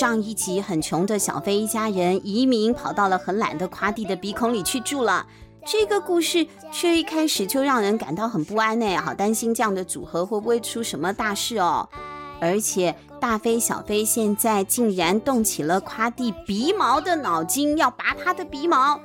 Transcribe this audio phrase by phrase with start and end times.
[0.00, 5.26] 上一集很穷的小飞一家人移民跑到了很懒的夸蒂的鼻孔里去住了。
[5.66, 11.86] 这个故事却一开始就让人感到很不安呢，好担心这样的组合会不会出什么大事哦。
[12.40, 18.98] 而且大飞小飞现在竟然动起了夸蒂鼻毛的脑筋，要拔他的鼻毛，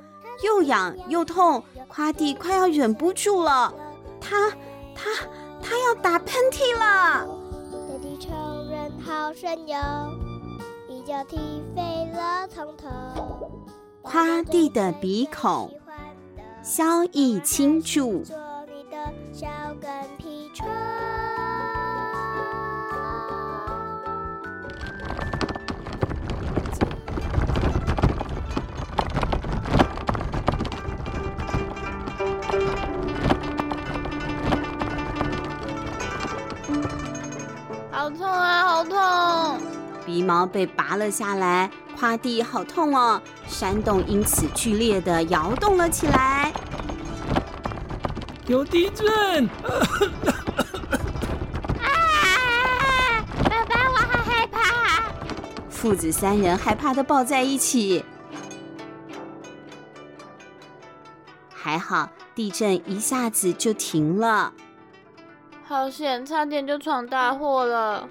[0.45, 3.73] 又痒又痛，夸蒂快要忍不住了，
[4.21, 4.49] 他
[4.95, 5.11] 他
[5.61, 7.27] 他要打喷嚏了。
[8.01, 8.29] 地球
[8.69, 9.77] 人好神勇，
[11.05, 11.37] 一脚踢
[11.75, 12.89] 飞了从头。
[14.01, 15.71] 夸蒂的鼻孔。
[16.63, 18.23] 萧逸清着。
[37.91, 39.04] 好痛啊，好痛！
[40.15, 41.69] 鼻毛被拔了下来。
[41.97, 43.21] 夸地好痛哦！
[43.47, 46.53] 山洞因此剧烈的摇动了起来。
[48.47, 49.45] 有地震！
[51.81, 51.91] 啊！
[53.43, 55.03] 爸爸，我好害怕！
[55.69, 58.05] 父子三人害怕的抱在一起。
[61.53, 64.53] 还好，地震一下子就停了。
[65.67, 68.07] 好险，差点就闯大祸了。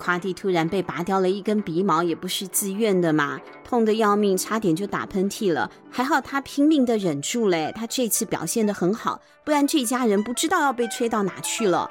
[0.00, 5.70] 夸蒂突然被拔掉了一根鼻毛，也不是自愿的嘛，痛得要命，差点就打喷嚏了。
[5.90, 11.90] 还好他拼命的忍住嘞，他这次表现的很好，不然这家人不知道要被吹到哪去了。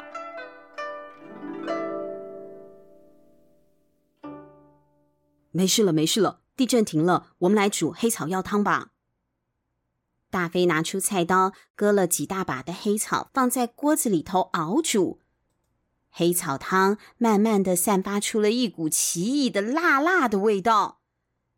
[5.51, 8.87] 没事了，没事了，地震停了，我们来煮黑草药汤吧。
[10.31, 15.19] 大飞拿出菜刀，割了几大把的黑草，放在锅子里头熬煮。
[16.09, 21.01] 黑草汤慢慢的散发出了一股奇异的辣辣的味道。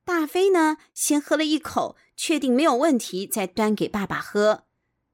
[0.04, 4.66] 大飞呢，先喝了一口，确定没有问题，再端给爸爸喝。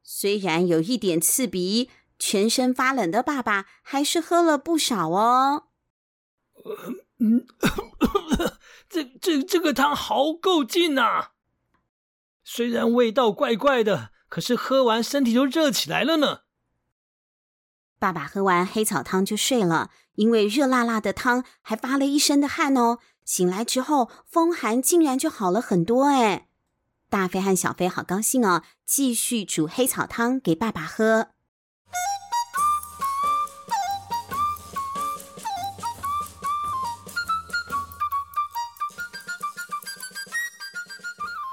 [0.03, 5.67] 虽然有一点刺鼻，全身发冷的爸爸还是喝了不少哦。
[7.19, 7.45] 嗯，
[8.89, 11.33] 这这这个汤好够劲啊！
[12.43, 16.43] 虽然味道怪怪的，可是喝完身体就热起来了呢。
[17.99, 22.99] 爸爸喝完黑草汤就睡了，因为热辣辣的汤还发了一身的汗哦。
[23.25, 26.47] 醒来之后，风寒竟然就好了很多哎。
[27.09, 31.29] 大飞和小飞好高兴哦，继续煮黑草汤给爸爸喝。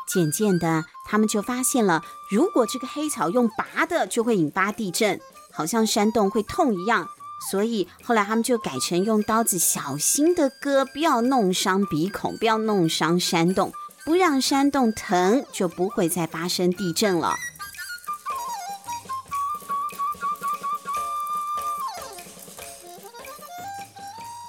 [0.06, 5.20] 渐渐的，他们就发现了，如果这个黑草用拔的，就会引发地震。
[5.54, 7.08] 好像山洞会痛一样，
[7.50, 13.72] 所以后来他们就改成用刀子小心的割，不要弄伤鼻孔，不要弄伤山洞，
[14.04, 17.36] 不让山洞疼，就不会再发生地震了。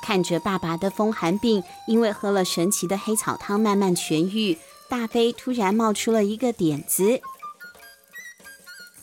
[0.02, 7.22] 看着爸爸的风寒病，因为喝了神奇的黑草汤慢慢痊愈，大飞突然冒出了一个点子。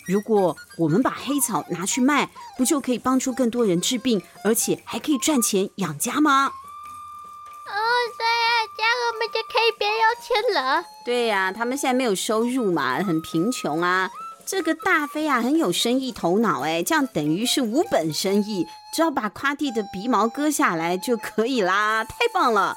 [0.06, 6.46] 如果我们把黑草拿去卖，不就可以帮助更多人治病，而且还可以赚钱养家吗？
[6.46, 7.72] 哦，
[8.18, 10.84] 对呀，这样我们就可以别要钱了。
[11.04, 14.10] 对呀，他们现在没有收入嘛，很贫穷啊。
[14.44, 22.76] 这个大飞啊，很有生意头脑哎，这样等于是无本生意，只要把夸蒂的鼻毛割下来就可以啦，太棒了。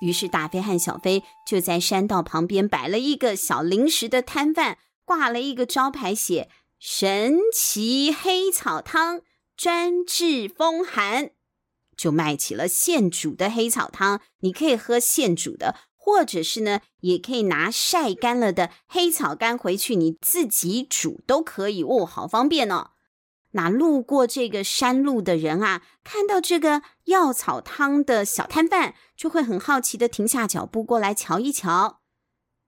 [0.00, 4.78] 于是大飞和小飞就在山道旁边摆了一个小零食的摊贩。
[5.04, 6.48] 挂了一个招牌，写
[6.78, 9.22] “神奇黑草汤，
[9.56, 11.30] 专治风寒”，
[11.96, 14.20] 就卖起了现煮的黑草汤。
[14.40, 22.90] 你可以喝现煮的，或者是呢，也可以拿晒干了的黑草干回去，你自己煮都可以哦，好方便哦。
[23.54, 32.01] 那路过这个山路的人啊，看到这个药草汤的小摊贩，就会很好奇的停下脚步过来瞧一瞧。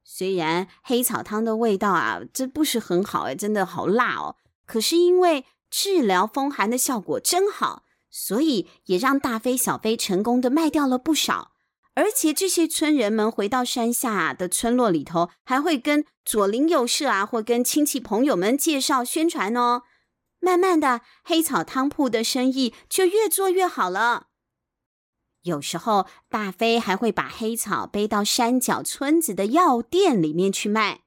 [0.05, 4.37] 虽然黑草汤的味道啊，这不是很好哎，真的好辣哦。
[4.67, 11.53] 可是因为治疗风寒的效果真好，所以也让大飞小飞成功的卖掉了不少。
[11.95, 19.83] 而且这些村人们回到山下的村落里头，还会跟左邻右舍啊，或跟亲戚朋友们介绍宣传哦。
[20.41, 24.27] 慢慢的，黑草汤铺的生意就越做越好了。
[25.44, 31.02] 有时候，大飞还会把黑草背到山脚村子的药店里面去卖，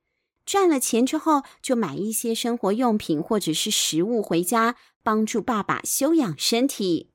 [0.46, 7.12] 赚了钱之后，就买一些生活用品或者是食物回家，帮助爸爸休养身体。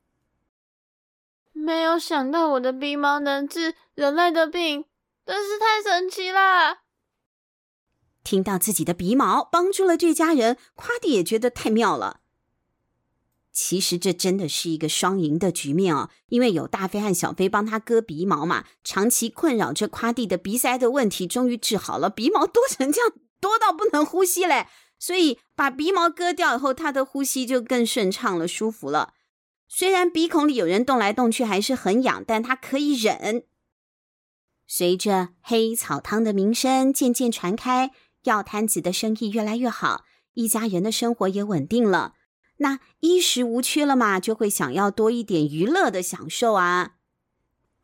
[1.52, 4.86] 没有想到我的鼻毛能治人类的病，
[5.24, 6.78] 真是太神奇了。
[8.24, 12.21] 听到自己的鼻毛帮助了这家人，夸迪也觉得太妙了。
[13.52, 24.66] 其实这真的是一个双赢的局面哦，因为有大飞和小飞帮他割鼻毛嘛，长期困扰着夸蒂的鼻塞的问题终于治好了，鼻毛多成这样，多到不能呼吸嘞。
[24.98, 29.12] 所以把鼻毛割掉以后，他的呼吸就更顺畅了，舒服了。
[29.68, 33.44] 虽然鼻孔里有人动来动去还是很痒，但他可以忍。
[34.66, 37.90] 随着黑草汤的名声渐渐传开，
[38.22, 40.04] 药摊子的生意越来越好，
[40.34, 42.14] 一家人的生活也稳定了。
[42.62, 46.94] 那衣食无缺了嘛，就会想要多一点娱乐的享受啊。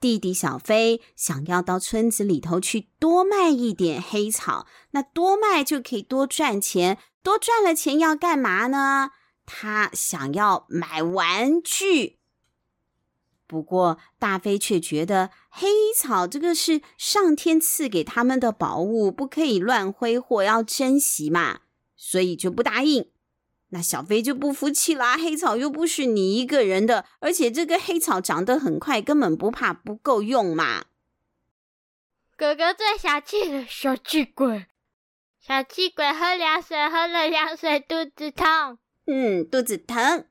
[0.00, 6.98] 弟弟小飞想要到村子里头去多卖一点黑草，那多卖就可以多赚钱。
[7.22, 9.10] 多赚了钱要干嘛呢？
[9.44, 12.20] 他想要买玩具。
[13.46, 15.66] 不过大飞却觉得黑
[15.96, 21.60] 草这个是上天赐给他们的宝物，不可以乱挥霍，要珍惜嘛，
[21.96, 23.10] 所以就不答应。
[23.70, 30.86] 那小飞就不服气啦，黑草又不是你一个人的，而且这个黑草长得很快，根本不怕不够用嘛。
[32.36, 34.66] 哥哥最小气了，小气鬼，
[35.40, 38.78] 小气鬼喝凉水，喝了凉水肚子痛。
[39.06, 40.26] 嗯，肚子疼。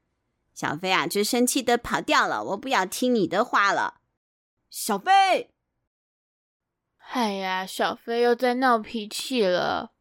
[0.54, 4.02] 小飞啊，就生气的跑掉了，我不要听你的话了。
[4.72, 5.52] 小飞，
[7.12, 9.92] 哎呀，小飞又在闹脾气了。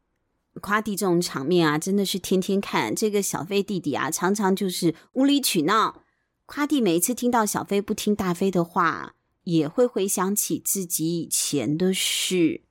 [0.61, 2.94] 夸弟这种场面啊，真的是天天看。
[2.94, 6.03] 这个小飞弟弟啊，常常就是无理取闹。
[6.47, 9.14] 夸弟每一次听到小飞不听大飞的话，
[9.44, 12.62] 也会回想起自己以前的事。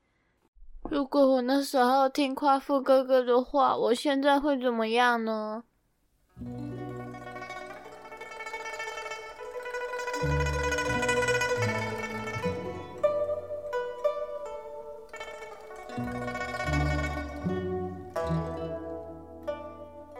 [0.90, 5.64] 如果我那时候听夸父哥哥的话，我现在会怎么样呢？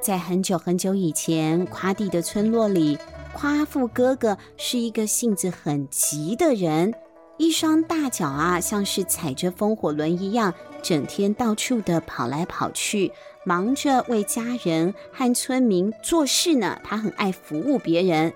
[0.06, 2.96] 在很久很久以前，夸地的村落里，
[3.34, 6.94] 夸父哥哥是一个性子很急的人，
[7.40, 10.54] 一双大脚啊，像是踩着风火轮一样，
[10.84, 13.12] 整天到处的跑来跑去，
[13.46, 16.80] 忙着为家人和村民做事呢。
[16.84, 18.32] 他很爱服务别人。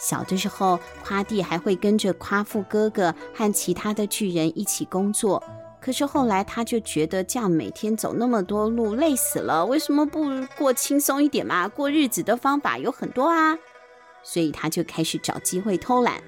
[0.00, 5.40] 小的时候，夸蒂还会跟着夸父哥哥和其他的巨人一起工作。
[5.80, 11.68] 可是后来他就觉得这样每天走那么多路累死了，为什么不过轻松一点嘛？
[11.68, 13.56] 过日子的方法有很多啊，
[14.22, 16.20] 所以他就开始找机会偷懒，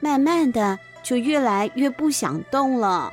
[0.00, 3.12] 慢慢的就越来越不想动了。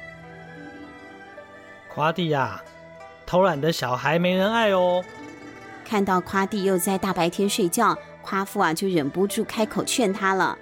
[1.93, 2.63] 夸弟呀，
[3.27, 5.03] 偷懒的小孩没人爱哦。
[5.85, 10.57] 看到夸弟又在大白天睡觉，夸父啊就忍不住开口劝他了：“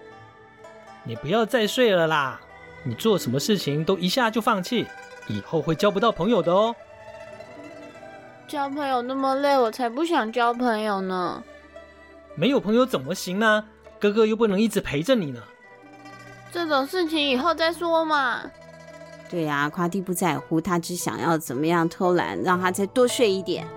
[1.06, 2.42] 你不要再睡了啦。”
[2.84, 4.88] 你做什么事情都一下就放弃，
[5.28, 6.76] 以后会交不到朋友的哦。
[8.48, 11.44] 交朋友那么累，我才不想交朋友呢。
[12.36, 13.66] 没有朋友怎么行呢？
[14.00, 15.42] 哥哥又不能一直陪着你呢。
[16.52, 18.42] 这种事情以后再说嘛。
[19.30, 23.68] 对呀，夸蒂不在乎，他只想要怎么样偷懒，让他再多睡一点。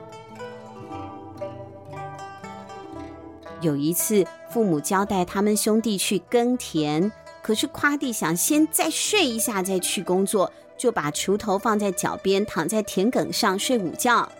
[3.60, 7.12] 有一次，父母交代他们兄弟去耕田。
[7.42, 14.30] 可是夸弟想先再睡一下再去工作，就把锄头放在脚边，躺在田埂上睡午觉。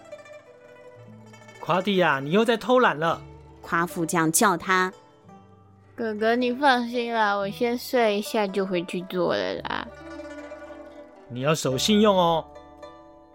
[1.61, 3.21] 夸弟呀，你又在偷懒了！
[3.61, 4.93] 夸父这样叫他。
[5.95, 9.87] 哥哥，你放心啦，我先睡一下就回去做了啦。
[11.29, 12.45] 你要守信用哦。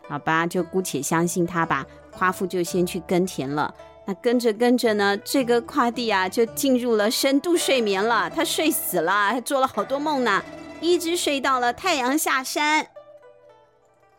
[0.08, 1.86] 好吧，就姑且相信他吧。
[2.12, 3.74] 夸父就先去耕田了。
[4.08, 8.30] 那跟着跟着呢，这个夸蒂啊就进入了深度睡眠了。
[8.30, 10.42] 他睡死了，还做了好多梦呢，
[10.80, 12.88] 一直睡到了太阳下山。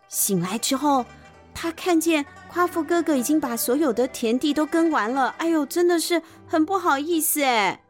[0.07, 1.07] 醒来之后，
[1.55, 5.35] 他看见夸父哥哥已经把所有的田地都耕完了。
[5.39, 7.81] 哎呦，真的是很不好意思哎。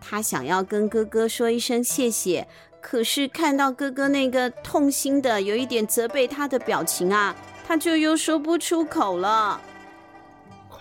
[0.00, 2.48] 他想要跟哥哥说一声谢谢，
[2.80, 9.60] 可是看到哥哥那个痛心的、有一点责备他的表情啊，他就又说不出口了。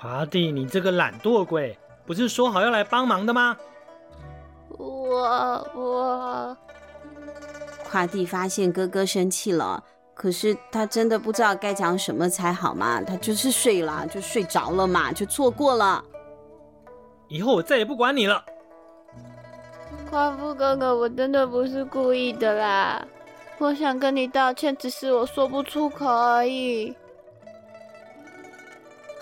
[0.02, 1.78] 夸弟，你这个懒惰鬼，
[2.08, 3.56] 不是说好要来帮忙的吗？
[4.70, 6.58] 我我，
[7.88, 9.84] 夸蒂发现哥哥生气了，
[10.16, 16.04] 可是他真的不知道该讲什么才好嘛，他就是睡了，就睡着了嘛，就错过了。
[17.28, 18.44] 以后我再也不管你了。
[20.10, 23.06] 夸父哥哥，我真的不是故意的啦，
[23.60, 26.96] 我想跟你道歉，只是我说不出口而已。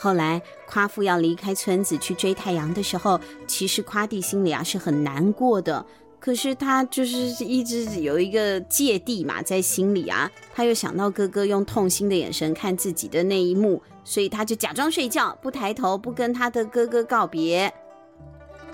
[0.01, 5.85] 后来夸父要离开村子去追太阳的时候，其实夸弟心里啊是很难过的。
[6.21, 17.73] 可是他就是一直有一个芥蒂嘛，在心里啊，他又想到哥哥用痛心的眼神看自己的那一幕，所以他就假装睡觉，不抬头，不跟他的哥哥告别。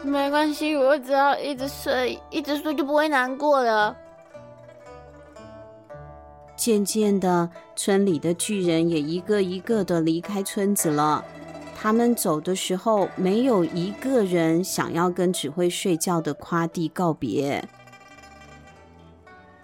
[0.04, 3.96] 没关系，我只要一直睡，一直睡就不会难过了。
[6.56, 11.24] 渐渐的，村里的巨人也一个一个的离开村子了。
[11.76, 17.68] 他们走的时候，没有一个人想要跟只会睡觉的夸弟告别。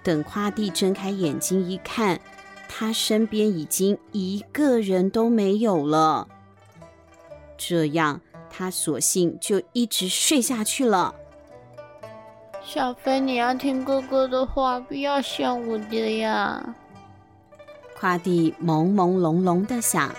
[0.03, 2.19] 等夸弟睁开眼睛一看，
[2.67, 6.27] 他身边已经一个人都没有了。
[7.57, 8.19] 这样，
[8.49, 11.15] 他索性就一直睡下去了。
[12.63, 16.75] 小飞，你要听哥哥的话，不要像我的呀。
[18.01, 20.09] 夸弟朦朦胧胧的想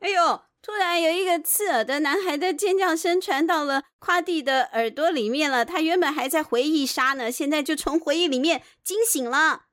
[0.00, 1.40] 哎呦突然有一个。
[1.44, 5.64] 刺耳的男孩的尖叫声传到了夸弟的耳朵里面了。
[5.64, 9.66] 他原本还在回忆杀呢，现在就从回忆里面惊醒了。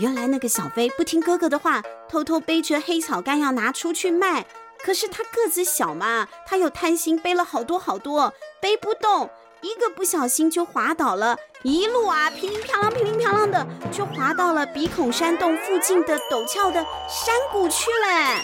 [0.00, 4.46] 原来那个小飞不听哥哥的话，偷偷背着黑草干要拿出去卖。
[4.82, 9.28] 可是他个子小嘛，他又贪心，背了好多好多，背不动，
[9.60, 18.40] 一个不小心就滑倒了，一路啊噼里啪啦噼里啪啦的就滑到了鼻孔山洞附近的陡峭的山谷去了。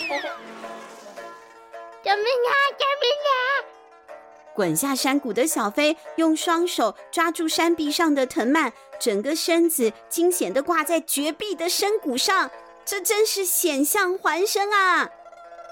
[2.04, 2.52] 救命啊！
[2.76, 3.34] 救命啊！
[4.54, 12.50] 滚下山谷的小飞用双手抓住山壁上的藤蔓，整个身子惊险地挂在绝壁的深谷上，
[12.84, 15.08] 这真是险象环生啊！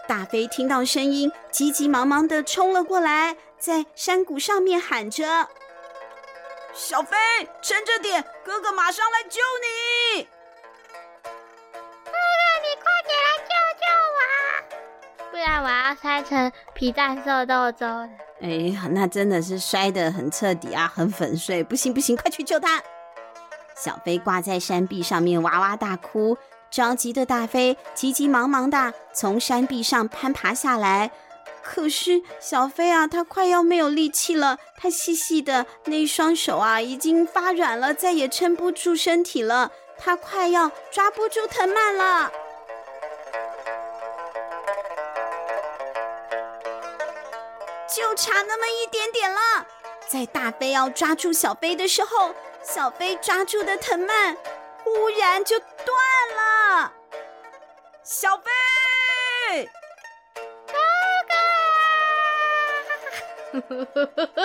[0.07, 5.49] 大飞听到声音，急急忙忙地冲了过来，在山谷上面喊着
[6.75, 7.17] ：“小飞，
[7.63, 9.41] 撑着点，哥哥马上来救
[10.17, 10.25] 你！”
[12.05, 12.19] 哥哥，
[12.63, 18.09] 你快点来救救我不然我要摔成皮蛋瘦豆粥了。
[18.43, 21.65] 哎呀，那真的是摔得很彻底啊，很粉碎。
[21.65, 22.83] 不行不行，快去救他！
[23.85, 26.39] 小飞挂在山壁上面哇哇大哭，
[26.71, 31.11] 着急的大飞急急忙忙的从山壁上攀爬下来。
[31.63, 42.33] 可是小飞啊，他快要没有力气了，他细细的那双手啊，已经发软了，再也撑不住身体了，他快要抓不住藤蔓了。
[47.95, 49.67] 就差那么一点点了，
[50.09, 52.35] 在大飞要抓住小飞的时候，
[52.67, 54.37] 小飞抓住的藤蔓
[54.83, 55.69] 忽然就断
[56.37, 56.93] 了。
[58.03, 59.71] 小飞，
[60.67, 60.75] 哥
[63.61, 63.61] 哥，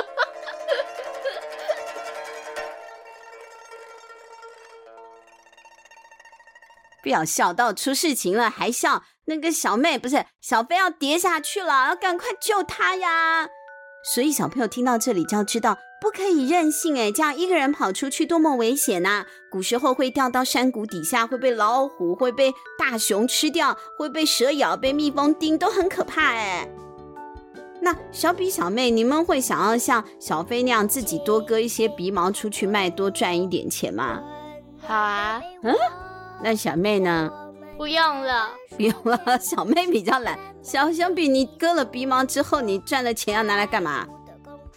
[7.01, 9.03] 不要笑，到出事情了还笑。
[9.25, 13.49] 那个小妹不是小飞要跌下去了，要赶快救她呀！
[14.03, 19.25] 所以小朋友听到这里就要知道，不可以任性哎，这样一个人跑出去多么危险呐！
[19.51, 26.69] 古时候会掉到山谷底下，会被老虎、会被大熊吃掉，会被蛇咬、被蜜蜂叮，都很可怕哎。
[27.81, 34.21] 那小比小妹，你们会想要像小飞那样自己多割一些鼻毛出去卖，多赚一点钱吗？
[34.79, 35.75] 好啊，嗯，
[36.43, 37.29] 那小妹呢？
[37.79, 39.39] 不用了，不用了。
[39.39, 40.37] 小妹比较懒。
[40.61, 44.05] 小熊比，你割了鼻毛之后，你赚了钱要拿来干嘛？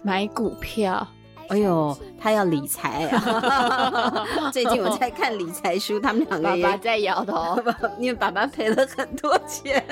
[0.04, 1.04] 买股票。
[1.48, 4.24] 哎呦，他要理财啊！
[4.54, 7.60] 最近我在看理财书，他们两个爸爸在摇头，
[7.98, 9.84] 因为爸爸赔了很多钱。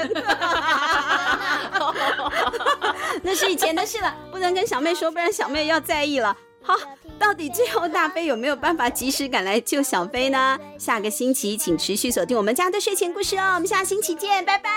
[3.24, 6.36] 那是以前的事了，不能跟小妹说，不然小妹要在意了。
[6.62, 6.76] 好，
[7.20, 10.58] 到底最后大飞有没有办法及时赶来救小飞呢？
[10.78, 13.52] 下个星期请持续锁定我们家的睡前故事哦。
[13.54, 14.70] 我们下星期见，拜拜，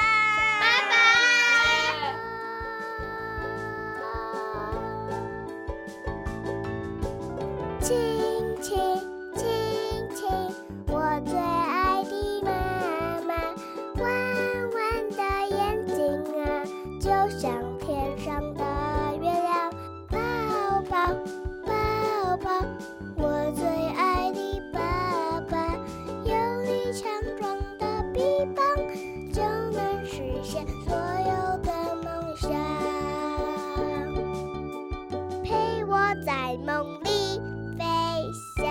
[36.53, 37.41] 在梦里
[37.79, 37.83] 飞
[38.55, 38.67] 翔。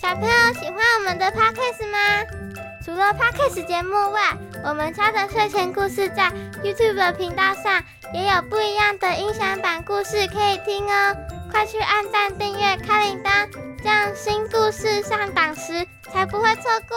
[0.00, 1.98] 小朋友喜欢我们的 podcast 吗？
[2.84, 6.30] 除了 podcast 节目外，我们家的睡前故事在
[6.62, 7.82] YouTube 频道上
[8.14, 11.16] 也有不一样的音响版故事可以听哦。
[11.52, 13.46] 快去按赞、订阅、开铃铛，
[13.82, 16.96] 这样新故事上档时才不会错过。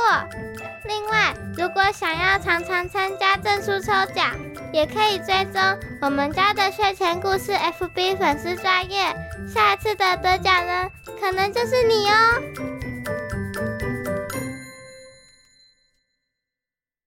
[0.86, 4.32] 另外，如果想要常常参加证书抽奖，
[4.72, 5.62] 也可以追踪
[6.02, 9.14] 我们家的睡前故事 FB 粉丝专业，
[9.54, 12.75] 下一次的得奖人可能就是你哦。